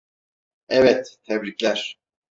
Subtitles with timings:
[0.69, 1.99] Evet, tebrikler.